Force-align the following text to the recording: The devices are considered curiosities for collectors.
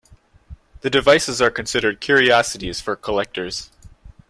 The 0.79 0.89
devices 0.89 1.43
are 1.43 1.51
considered 1.51 2.01
curiosities 2.01 2.81
for 2.81 2.95
collectors. 2.95 3.69